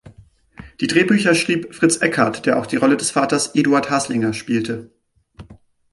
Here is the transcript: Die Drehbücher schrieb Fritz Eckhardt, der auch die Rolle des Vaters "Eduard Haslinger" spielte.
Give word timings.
Die 0.79 0.87
Drehbücher 0.87 1.35
schrieb 1.35 1.75
Fritz 1.75 1.97
Eckhardt, 2.01 2.47
der 2.47 2.57
auch 2.57 2.65
die 2.65 2.77
Rolle 2.77 2.97
des 2.97 3.11
Vaters 3.11 3.53
"Eduard 3.53 3.91
Haslinger" 3.91 4.33
spielte. 4.33 4.89